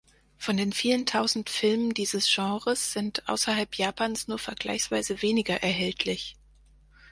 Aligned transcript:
Von 0.35 0.57
den 0.57 0.73
vielen 0.73 1.05
tausend 1.05 1.51
Filmen 1.51 1.93
dieses 1.93 2.25
Genres 2.27 2.91
sind 2.91 3.29
außerhalb 3.29 3.75
Japans 3.75 4.27
nur 4.27 4.39
vergleichsweise 4.39 5.21
wenige 5.21 5.61
erhältlich. 5.61 6.37